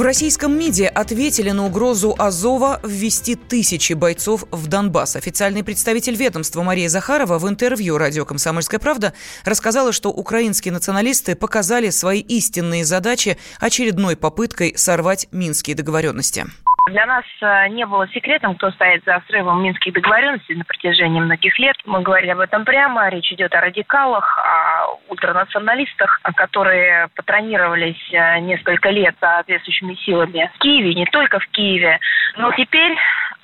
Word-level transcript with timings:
В 0.00 0.02
российском 0.02 0.58
МИДе 0.58 0.88
ответили 0.88 1.50
на 1.50 1.66
угрозу 1.66 2.14
Азова 2.16 2.80
ввести 2.82 3.34
тысячи 3.34 3.92
бойцов 3.92 4.46
в 4.50 4.66
Донбасс. 4.66 5.14
Официальный 5.14 5.62
представитель 5.62 6.14
ведомства 6.14 6.62
Мария 6.62 6.88
Захарова 6.88 7.38
в 7.38 7.46
интервью 7.46 7.98
радио 7.98 8.24
«Комсомольская 8.24 8.80
правда» 8.80 9.12
рассказала, 9.44 9.92
что 9.92 10.08
украинские 10.08 10.72
националисты 10.72 11.34
показали 11.34 11.90
свои 11.90 12.20
истинные 12.20 12.86
задачи 12.86 13.36
очередной 13.58 14.16
попыткой 14.16 14.72
сорвать 14.74 15.28
минские 15.32 15.76
договоренности. 15.76 16.46
Для 16.90 17.06
нас 17.06 17.24
э, 17.40 17.68
не 17.68 17.86
было 17.86 18.08
секретом, 18.08 18.56
кто 18.56 18.72
стоит 18.72 19.04
за 19.04 19.22
срывом 19.28 19.62
минских 19.62 19.92
договоренностей 19.92 20.56
на 20.56 20.64
протяжении 20.64 21.20
многих 21.20 21.56
лет. 21.60 21.76
Мы 21.86 22.02
говорили 22.02 22.30
об 22.30 22.40
этом 22.40 22.64
прямо. 22.64 23.08
Речь 23.08 23.32
идет 23.32 23.54
о 23.54 23.60
радикалах, 23.60 24.38
о 24.38 24.98
ультранационалистах, 25.08 26.20
которые 26.34 27.06
патронировались 27.14 28.12
э, 28.12 28.40
несколько 28.40 28.90
лет 28.90 29.14
соответствующими 29.20 29.94
силами 29.94 30.50
в 30.56 30.58
Киеве, 30.58 30.94
не 30.94 31.06
только 31.06 31.38
в 31.38 31.46
Киеве. 31.46 32.00
Но 32.36 32.50
теперь 32.52 32.96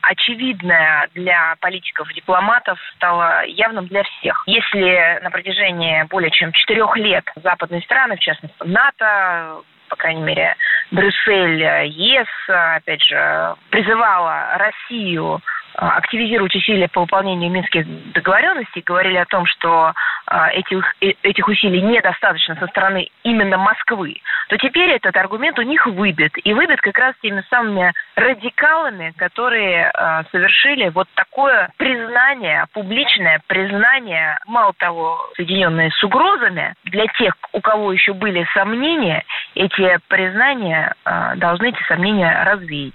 очевидное 0.03 1.09
для 1.15 1.55
политиков, 1.61 2.13
дипломатов 2.15 2.81
стало 2.97 3.45
явным 3.47 3.87
для 3.87 4.03
всех. 4.03 4.43
Если 4.47 5.21
на 5.23 5.31
протяжении 5.31 6.03
более 6.09 6.33
чем 6.33 6.51
четырех 6.51 6.97
лет 6.97 7.25
западные 7.37 7.83
страны, 7.83 8.17
в 8.17 8.21
частности 8.21 8.57
НАТО, 8.65 9.63
по 9.89 9.97
крайней 9.97 10.23
мере, 10.23 10.57
Брюссель, 10.91 11.63
ЕС, 11.89 12.29
опять 12.49 13.03
же, 13.03 13.57
призывала 13.71 14.57
Россию 14.59 15.41
активизировать 15.77 16.55
усилия 16.55 16.89
по 16.89 17.03
выполнению 17.03 17.51
минских 17.51 17.87
договоренностей, 18.13 18.83
говорили 18.85 19.17
о 19.17 19.27
том, 19.27 19.47
что 19.47 19.93
а, 20.27 20.51
этих, 20.51 20.85
э, 21.01 21.13
этих 21.23 21.47
усилий 21.47 21.83
недостаточно 21.83 22.57
со 22.57 22.67
стороны 22.69 23.09
именно 23.23 23.59
Москвы, 23.59 24.17
то 24.49 24.57
теперь 24.57 24.91
этот 24.91 25.17
аргумент 25.17 25.59
у 25.59 25.63
них 25.63 25.87
выбит. 25.87 26.33
И 26.45 26.55
выбит 26.55 26.81
как 26.81 26.99
раз 26.99 27.15
теми 27.23 27.45
самыми 27.51 27.93
радикалами, 28.17 29.13
которые 29.17 29.91
э, 29.93 30.23
совершили 30.33 30.89
вот 30.89 31.09
такое 31.15 31.71
признание, 31.77 32.67
публичное 32.73 33.41
признание, 33.47 34.39
мало 34.47 34.73
того, 34.79 35.31
соединенное 35.37 35.91
с 35.91 36.03
угрозами, 36.03 36.75
для 36.85 37.07
тех, 37.19 37.35
у 37.53 37.61
кого 37.61 37.93
еще 37.93 38.15
были 38.15 38.47
сомнения, 38.55 39.25
эти 39.55 39.99
признания 40.09 40.95
должны 41.37 41.69
эти 41.69 41.83
сомнения 41.89 42.43
развеять. 42.45 42.95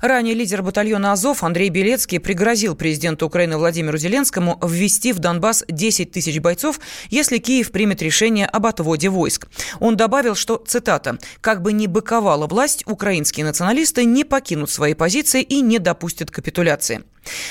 Ранее 0.00 0.34
лидер 0.34 0.62
батальона 0.62 1.12
«Азов» 1.12 1.42
Андрей 1.42 1.70
Белецкий 1.70 2.20
пригрозил 2.20 2.74
президенту 2.74 3.26
Украины 3.26 3.56
Владимиру 3.56 3.96
Зеленскому 3.96 4.58
ввести 4.62 5.12
в 5.12 5.18
Донбасс 5.18 5.64
10 5.68 6.10
тысяч 6.12 6.38
бойцов, 6.40 6.80
если 7.08 7.38
Киев 7.38 7.70
примет 7.70 8.02
решение 8.02 8.46
об 8.46 8.66
отводе 8.66 9.08
войск. 9.08 9.48
Он 9.80 9.96
добавил, 9.96 10.34
что, 10.34 10.62
цитата, 10.66 11.18
«как 11.40 11.62
бы 11.62 11.72
ни 11.72 11.86
быковала 11.86 12.46
власть, 12.46 12.84
украинские 12.86 13.46
националисты 13.46 14.04
не 14.04 14.24
покинут 14.24 14.70
свои 14.70 14.94
позиции 14.94 15.42
и 15.42 15.60
не 15.60 15.78
допустят 15.78 16.30
капитуляции». 16.30 17.02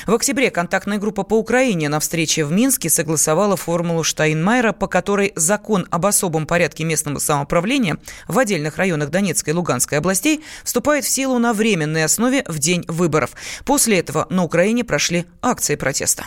В 0.05 0.13
октябре 0.13 0.51
контактная 0.51 0.97
группа 0.97 1.23
по 1.23 1.35
Украине 1.35 1.89
на 1.89 1.99
встрече 1.99 2.45
в 2.45 2.51
Минске 2.51 2.89
согласовала 2.89 3.55
формулу 3.55 4.03
Штайнмайера, 4.03 4.71
по 4.71 4.87
которой 4.87 5.33
закон 5.35 5.87
об 5.91 6.05
особом 6.05 6.47
порядке 6.47 6.83
местного 6.83 7.19
самоуправления 7.19 7.97
в 8.27 8.37
отдельных 8.37 8.77
районах 8.77 9.09
Донецкой 9.09 9.53
и 9.53 9.55
Луганской 9.55 9.97
областей 9.97 10.43
вступает 10.63 11.05
в 11.05 11.09
силу 11.09 11.39
на 11.39 11.53
временной 11.53 12.03
основе 12.03 12.43
в 12.47 12.59
день 12.59 12.85
выборов. 12.87 13.31
После 13.65 13.99
этого 13.99 14.27
на 14.29 14.43
Украине 14.43 14.83
прошли 14.83 15.25
акции 15.41 15.75
протеста. 15.75 16.25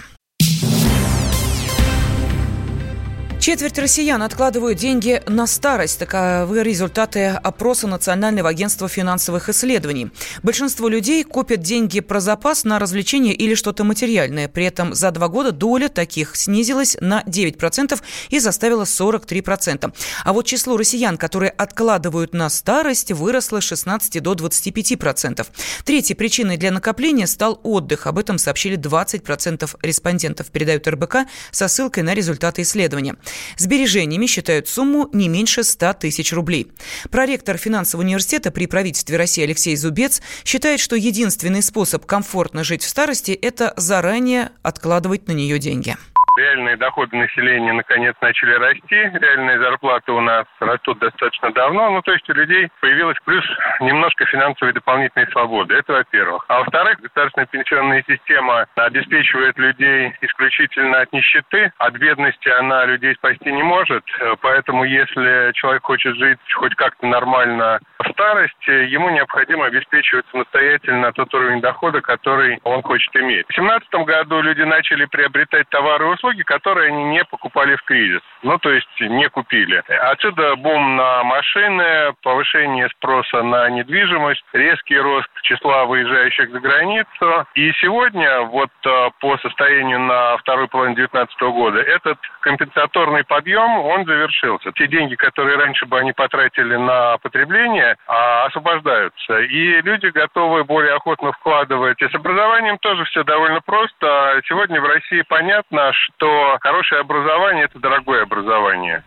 Четверть 3.49 3.79
россиян 3.79 4.23
откладывают 4.23 4.77
деньги 4.77 5.23
на 5.27 5.47
старость. 5.47 5.99
Таковы 6.01 6.63
результаты 6.63 7.29
опроса 7.29 7.87
Национального 7.87 8.51
агентства 8.51 8.91
финансовых 8.91 9.49
исследований. 9.49 10.11
Большинство 10.43 10.87
людей 10.87 11.25
копят 11.25 11.63
деньги 11.63 12.01
про 12.01 12.21
запас 12.21 12.65
на 12.65 12.79
развлечения 12.79 13.33
или 13.33 13.55
что-то 13.55 13.85
материальное. 13.85 14.49
При 14.49 14.67
этом 14.67 14.93
за 14.93 15.11
два 15.13 15.29
года 15.29 15.53
доля 15.53 15.89
таких 15.89 16.37
снизилась 16.37 16.99
на 17.01 17.23
9% 17.23 17.99
и 18.29 18.39
заставила 18.39 18.83
43%. 18.83 19.95
А 20.25 20.33
вот 20.35 20.45
число 20.45 20.77
россиян, 20.77 21.17
которые 21.17 21.51
откладывают 21.51 22.35
на 22.35 22.51
старость, 22.51 23.13
выросло 23.13 23.61
с 23.61 23.65
16 23.65 24.23
до 24.23 24.35
25%. 24.35 25.47
Третьей 25.87 26.17
причиной 26.17 26.59
для 26.59 26.71
накопления 26.71 27.27
стал 27.27 27.59
отдых. 27.63 28.07
Об 28.09 28.19
этом 28.19 28.37
сообщили 28.37 28.77
20% 28.77 29.75
респондентов, 29.81 30.49
передают 30.49 30.87
РБК 30.87 31.21
со 31.51 31.67
ссылкой 31.69 32.03
на 32.03 32.13
результаты 32.13 32.61
исследования. 32.61 33.17
Сбережениями 33.57 34.27
считают 34.27 34.69
сумму 34.69 35.09
не 35.13 35.29
меньше 35.29 35.65
100 35.65 35.95
тысяч 35.95 36.33
рублей. 36.33 36.71
Проректор 37.11 37.57
финансового 37.57 38.05
университета 38.05 38.51
при 38.51 38.67
правительстве 38.67 39.17
России 39.17 39.45
Алексей 39.45 39.77
Зубец 39.77 40.21
считает, 40.45 40.81
что 40.81 40.97
единственный 40.97 41.63
способ 41.63 42.07
комфортно 42.07 42.65
жить 42.65 42.83
в 42.83 42.89
старости– 42.89 43.31
это 43.43 43.75
заранее 43.77 44.51
откладывать 44.63 45.29
на 45.29 45.33
нее 45.33 45.59
деньги 45.59 45.97
реальные 46.39 46.77
доходы 46.77 47.17
населения 47.17 47.73
наконец 47.73 48.15
начали 48.21 48.55
расти, 48.55 48.97
реальные 49.19 49.59
зарплаты 49.59 50.13
у 50.13 50.21
нас 50.21 50.47
растут 50.61 50.99
достаточно 51.01 51.53
давно, 51.53 51.91
ну 51.91 52.03
то 52.03 52.13
есть 52.13 52.29
у 52.31 52.33
людей 52.33 52.69
появилась 52.81 53.19
плюс 53.25 53.45
немножко 53.81 54.25
финансовой 54.27 54.73
дополнительной 54.73 55.27
свободы, 55.33 55.75
это 55.75 55.93
во-первых. 55.93 56.45
А 56.49 56.61
во-вторых, 56.61 57.01
государственная 57.01 57.47
пенсионная 57.47 58.05
система 58.07 58.67
обеспечивает 58.77 59.59
людей 59.59 60.15
исключительно 60.21 61.01
от 61.01 61.13
нищеты, 61.13 61.73
от 61.79 61.95
бедности 61.95 62.49
она 62.49 62.85
людей 62.87 63.15
спасти 63.15 63.53
не 63.53 63.63
может, 63.63 64.05
поэтому 64.41 64.85
если 64.85 65.53
человек 65.53 65.83
хочет 65.83 66.17
жить 66.17 66.39
хоть 66.55 66.75
как-то 66.77 67.07
нормально 67.07 67.81
в 67.99 68.11
старости, 68.13 68.71
ему 68.71 69.11
необходимо 69.11 69.67
обеспечивать 69.67 70.25
самостоятельно 70.31 71.13
тот 71.13 71.33
уровень 71.35 71.61
дохода, 71.61 72.01
который 72.01 72.61
он 72.63 72.83
хочет 72.83 73.15
иметь. 73.17 73.47
В 73.47 73.55
2017 73.55 73.95
году 74.07 74.41
люди 74.41 74.63
начали 74.63 75.05
приобретать 75.07 75.69
товары 75.69 76.07
и 76.07 76.09
услуги, 76.09 76.43
которые 76.43 76.89
они 76.89 77.05
не 77.05 77.25
покупали 77.25 77.75
в 77.77 77.83
кризис. 77.83 78.21
Ну, 78.43 78.59
то 78.59 78.71
есть 78.71 78.89
не 79.01 79.29
купили. 79.29 79.83
Отсюда 80.11 80.57
бум 80.57 80.97
на 80.97 81.25
машины, 81.25 82.15
повышение 82.23 82.89
спроса 82.91 83.43
на 83.43 83.69
недвижимость, 83.71 84.45
резкий 84.53 84.99
рост 84.99 85.29
числа 85.43 85.85
выезжающих 85.87 86.51
за 86.51 86.61
границу. 86.61 87.47
И 87.55 87.73
сегодня, 87.81 88.43
вот 88.43 88.71
э, 88.85 89.11
по 89.21 89.37
состоянию 89.39 90.01
на 90.01 90.37
второй 90.39 90.69
половину 90.69 90.97
2019 90.97 91.41
года, 91.43 91.81
этот 91.81 92.19
компенсаторный 92.41 93.25
подъем, 93.25 93.79
он 93.79 94.05
завершился. 94.05 94.73
Те 94.73 94.87
деньги, 94.87 95.17
которые 95.17 95.57
раньше 95.57 95.87
бы 95.87 95.99
они 95.99 96.13
потратили 96.13 96.77
на 96.77 97.19
потребление, 97.19 97.97
а, 98.07 98.45
освобождаются. 98.47 99.41
И 99.41 99.83
люди 99.83 100.07
готовы 100.07 100.65
более 100.65 100.95
охотно 100.95 101.33
вкладывать. 101.33 102.01
И 102.01 102.09
с 102.09 102.15
образованием 102.15 102.79
тоже 102.79 103.05
все 103.05 103.25
довольно 103.25 103.61
просто. 103.61 104.41
Сегодня 104.49 104.81
в 104.81 104.85
России 104.85 105.23
понятно, 105.29 105.93
что 105.93 106.59
хорошее 106.61 107.01
образование– 107.01 107.65
это 107.67 107.79
дорогое 107.79 108.28
образование. 108.29 109.05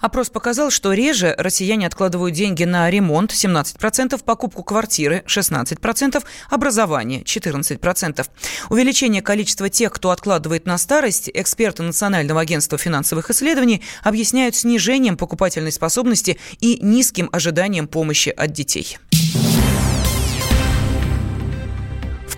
Опрос 0.00 0.30
показал, 0.30 0.70
что 0.70 0.92
реже 0.92 1.34
россияне 1.36 1.86
откладывают 1.86 2.34
деньги 2.34 2.64
на 2.64 2.88
ремонт 2.88 3.32
17%, 3.32 4.22
покупку 4.24 4.62
квартиры 4.62 5.24
16%, 5.26 6.22
образование 6.50 7.22
14%. 7.22 8.26
Увеличение 8.70 9.22
количества 9.22 9.68
тех, 9.68 9.92
кто 9.92 10.10
откладывает 10.10 10.66
на 10.66 10.78
старость, 10.78 11.30
эксперты 11.34 11.82
Национального 11.82 12.40
агентства 12.40 12.78
финансовых 12.78 13.30
исследований 13.30 13.82
объясняют 14.04 14.54
снижением 14.54 15.16
покупательной 15.16 15.72
способности 15.72 16.38
и 16.60 16.78
низким 16.80 17.28
ожиданием 17.32 17.88
помощи 17.88 18.28
от 18.28 18.52
детей. 18.52 18.98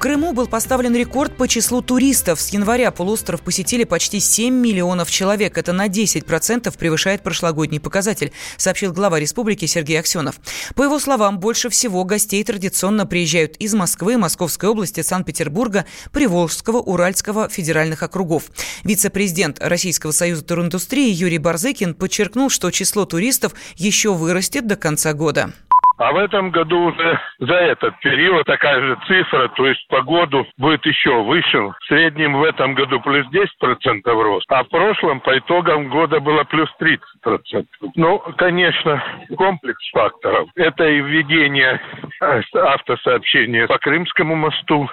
Крыму 0.00 0.32
был 0.32 0.46
поставлен 0.46 0.96
рекорд 0.96 1.36
по 1.36 1.46
числу 1.46 1.82
туристов. 1.82 2.40
С 2.40 2.48
января 2.54 2.90
полуостров 2.90 3.42
посетили 3.42 3.84
почти 3.84 4.18
7 4.18 4.54
миллионов 4.54 5.10
человек. 5.10 5.58
Это 5.58 5.74
на 5.74 5.88
10% 5.88 6.74
превышает 6.78 7.22
прошлогодний 7.22 7.80
показатель, 7.80 8.32
сообщил 8.56 8.94
глава 8.94 9.20
республики 9.20 9.66
Сергей 9.66 10.00
Аксенов. 10.00 10.40
По 10.74 10.84
его 10.84 10.98
словам, 10.98 11.38
больше 11.38 11.68
всего 11.68 12.04
гостей 12.04 12.42
традиционно 12.42 13.04
приезжают 13.04 13.58
из 13.58 13.74
Москвы, 13.74 14.16
Московской 14.16 14.70
области, 14.70 15.02
Санкт-Петербурга, 15.02 15.84
Приволжского, 16.12 16.78
Уральского 16.78 17.50
федеральных 17.50 18.02
округов. 18.02 18.44
Вице-президент 18.84 19.58
Российского 19.60 20.12
союза 20.12 20.42
туриндустрии 20.42 21.10
Юрий 21.10 21.36
Барзыкин 21.36 21.92
подчеркнул, 21.92 22.48
что 22.48 22.70
число 22.70 23.04
туристов 23.04 23.52
еще 23.76 24.14
вырастет 24.14 24.66
до 24.66 24.76
конца 24.76 25.12
года. 25.12 25.52
А 26.00 26.12
в 26.12 26.16
этом 26.16 26.50
году 26.50 26.86
уже 26.86 27.20
за 27.40 27.56
этот 27.56 28.00
период 28.00 28.46
такая 28.46 28.80
же 28.80 28.98
цифра, 29.06 29.48
то 29.48 29.66
есть 29.66 29.86
по 29.88 30.00
году 30.00 30.46
будет 30.56 30.86
еще 30.86 31.22
выше. 31.22 31.58
В 31.58 31.76
среднем 31.88 32.38
в 32.38 32.42
этом 32.42 32.74
году 32.74 33.00
плюс 33.00 33.26
10% 33.26 34.00
рост, 34.04 34.50
а 34.50 34.64
в 34.64 34.68
прошлом 34.70 35.20
по 35.20 35.36
итогам 35.38 35.90
года 35.90 36.18
было 36.20 36.44
плюс 36.44 36.70
30%. 36.80 37.66
Ну, 37.96 38.18
конечно, 38.38 39.04
комплекс 39.36 39.90
факторов. 39.90 40.48
Это 40.54 40.88
и 40.88 41.02
введение 41.02 41.78
э, 42.22 42.40
автосообщения 42.54 43.66
по 43.66 43.76
Крымскому 43.76 44.36
мосту, 44.36 44.88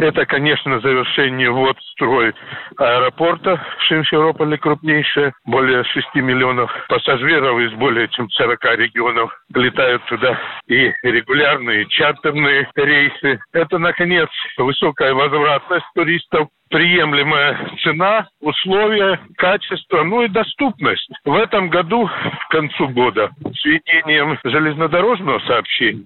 Это, 0.00 0.24
конечно, 0.24 0.80
завершение 0.80 1.50
вот 1.50 1.76
строй 1.92 2.32
аэропорта 2.78 3.62
в 3.78 3.86
Симферополе 3.86 4.56
крупнейшее. 4.56 5.34
Более 5.44 5.84
6 5.84 6.14
миллионов 6.14 6.72
пассажиров 6.88 7.60
из 7.60 7.72
более 7.74 8.08
чем 8.08 8.30
40 8.30 8.64
регионов 8.78 9.30
летают 9.54 10.02
туда. 10.06 10.40
И 10.68 10.90
регулярные 11.02 11.84
чартерные 11.84 12.66
рейсы. 12.76 13.40
Это, 13.52 13.76
наконец, 13.76 14.30
высокая 14.56 15.12
возвратность 15.12 15.84
туристов 15.94 16.48
приемлемая 16.70 17.70
цена, 17.82 18.28
условия, 18.40 19.20
качество, 19.36 20.02
ну 20.04 20.22
и 20.22 20.28
доступность. 20.28 21.08
В 21.24 21.34
этом 21.34 21.68
году, 21.68 22.08
к 22.08 22.50
концу 22.50 22.88
года, 22.88 23.30
с 23.54 23.64
введением 23.64 24.38
железнодорожного 24.44 25.40
сообщения, 25.40 26.04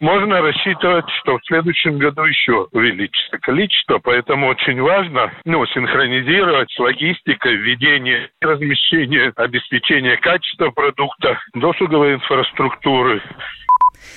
можно 0.00 0.42
рассчитывать, 0.42 1.08
что 1.20 1.38
в 1.38 1.46
следующем 1.46 1.98
году 1.98 2.24
еще 2.24 2.66
увеличится 2.72 3.38
количество, 3.38 3.98
поэтому 3.98 4.48
очень 4.48 4.80
важно 4.80 5.32
ну, 5.44 5.64
синхронизировать 5.66 6.70
с 6.72 6.78
логистикой, 6.78 7.56
введение, 7.56 8.30
размещение, 8.40 9.32
обеспечение 9.36 10.16
качества 10.16 10.70
продукта, 10.70 11.38
досуговой 11.54 12.14
инфраструктуры, 12.14 13.22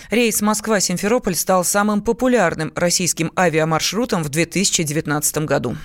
Рейс 0.09 0.41
Москва-Симферополь 0.41 1.35
стал 1.35 1.63
самым 1.63 2.01
популярным 2.01 2.71
российским 2.75 3.31
авиамаршрутом 3.37 4.23
в 4.23 4.29
2019 4.29 5.37
году. 5.39 5.77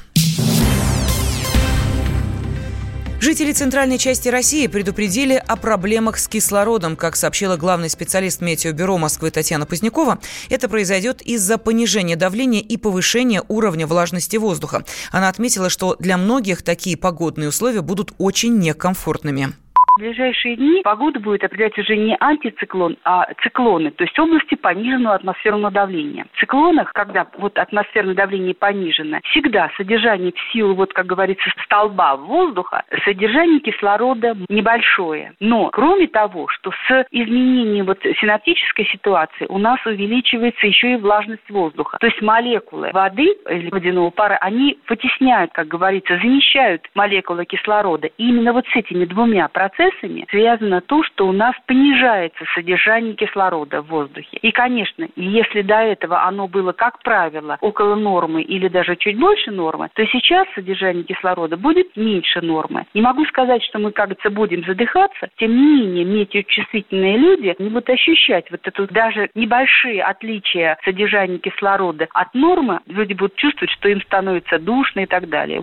Жители 3.20 3.52
центральной 3.52 3.98
части 3.98 4.28
России 4.28 4.68
предупредили 4.68 5.34
о 5.34 5.56
проблемах 5.56 6.18
с 6.18 6.28
кислородом. 6.28 6.94
Как 6.94 7.16
сообщила 7.16 7.56
главный 7.56 7.90
специалист 7.90 8.40
Метеобюро 8.40 8.96
Москвы 8.96 9.32
Татьяна 9.32 9.66
Позднякова, 9.66 10.20
это 10.50 10.68
произойдет 10.68 11.20
из-за 11.22 11.58
понижения 11.58 12.14
давления 12.14 12.60
и 12.60 12.76
повышения 12.76 13.42
уровня 13.48 13.88
влажности 13.88 14.36
воздуха. 14.36 14.84
Она 15.10 15.28
отметила, 15.28 15.68
что 15.68 15.96
для 15.98 16.16
многих 16.16 16.62
такие 16.62 16.96
погодные 16.96 17.48
условия 17.48 17.82
будут 17.82 18.12
очень 18.18 18.56
некомфортными. 18.56 19.52
В 19.98 20.00
ближайшие 20.00 20.54
дни 20.54 20.82
погода 20.84 21.18
будет 21.18 21.42
определять 21.42 21.76
уже 21.76 21.96
не 21.96 22.16
антициклон, 22.20 22.96
а 23.02 23.26
циклоны, 23.42 23.90
то 23.90 24.04
есть 24.04 24.16
области 24.16 24.54
пониженного 24.54 25.16
атмосферного 25.16 25.72
давления. 25.72 26.24
В 26.34 26.38
циклонах, 26.38 26.92
когда 26.92 27.26
вот 27.36 27.58
атмосферное 27.58 28.14
давление 28.14 28.54
понижено, 28.54 29.18
всегда 29.24 29.72
содержание 29.76 30.30
в 30.30 30.52
силу, 30.52 30.76
вот 30.76 30.92
как 30.92 31.06
говорится, 31.06 31.50
столба 31.64 32.14
воздуха, 32.14 32.84
содержание 33.04 33.58
кислорода 33.58 34.36
небольшое. 34.48 35.32
Но 35.40 35.68
кроме 35.70 36.06
того, 36.06 36.46
что 36.46 36.70
с 36.70 37.06
изменением 37.10 37.86
вот 37.86 37.98
синаптической 38.20 38.86
ситуации 38.92 39.46
у 39.48 39.58
нас 39.58 39.84
увеличивается 39.84 40.64
еще 40.64 40.92
и 40.92 40.96
влажность 40.96 41.50
воздуха. 41.50 41.98
То 41.98 42.06
есть 42.06 42.22
молекулы 42.22 42.90
воды 42.92 43.34
или 43.50 43.68
водяного 43.68 44.10
пара, 44.10 44.36
они 44.36 44.78
вытесняют, 44.88 45.50
как 45.54 45.66
говорится, 45.66 46.20
замещают 46.22 46.88
молекулы 46.94 47.46
кислорода. 47.46 48.06
И 48.06 48.28
именно 48.28 48.52
вот 48.52 48.64
с 48.68 48.76
этими 48.76 49.04
двумя 49.04 49.48
процессами 49.48 49.87
процессами 49.88 50.26
связано 50.30 50.80
то, 50.80 51.02
что 51.02 51.26
у 51.26 51.32
нас 51.32 51.54
понижается 51.66 52.44
содержание 52.54 53.14
кислорода 53.14 53.82
в 53.82 53.88
воздухе. 53.88 54.38
И, 54.42 54.50
конечно, 54.50 55.08
если 55.16 55.62
до 55.62 55.76
этого 55.76 56.24
оно 56.24 56.48
было, 56.48 56.72
как 56.72 57.02
правило, 57.02 57.58
около 57.60 57.94
нормы 57.94 58.42
или 58.42 58.68
даже 58.68 58.96
чуть 58.96 59.18
больше 59.18 59.50
нормы, 59.50 59.88
то 59.94 60.04
сейчас 60.06 60.46
содержание 60.54 61.04
кислорода 61.04 61.56
будет 61.56 61.96
меньше 61.96 62.40
нормы. 62.40 62.86
Не 62.94 63.02
могу 63.02 63.24
сказать, 63.26 63.62
что 63.64 63.78
мы, 63.78 63.92
кажется, 63.92 64.30
будем 64.30 64.64
задыхаться, 64.64 65.28
тем 65.36 65.50
не 65.50 65.82
менее, 65.82 66.04
метеочувствительные 66.04 67.16
люди 67.16 67.54
будут 67.58 67.88
ощущать 67.90 68.50
вот 68.50 68.60
эту 68.64 68.86
даже 68.88 69.30
небольшие 69.34 70.02
отличия 70.02 70.78
содержания 70.84 71.38
кислорода 71.38 72.06
от 72.12 72.34
нормы, 72.34 72.80
люди 72.86 73.12
будут 73.12 73.36
чувствовать, 73.36 73.70
что 73.70 73.88
им 73.88 74.00
становится 74.02 74.58
душно 74.58 75.00
и 75.00 75.06
так 75.06 75.28
далее. 75.28 75.62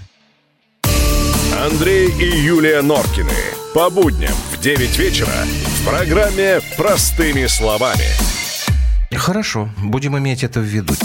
Андрей 1.61 2.07
и 2.07 2.25
Юлия 2.25 2.81
Норкины. 2.81 3.29
По 3.75 3.91
будням 3.91 4.33
в 4.51 4.59
9 4.59 4.97
вечера 4.97 5.27
в 5.27 5.85
программе 5.87 6.59
«Простыми 6.75 7.45
словами». 7.45 8.05
Хорошо, 9.15 9.69
будем 9.77 10.17
иметь 10.17 10.43
это 10.43 10.59
в 10.59 10.63
виду. 10.63 10.95